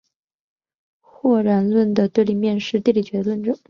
[0.99, 3.55] 或然论的对立面是地理决定论。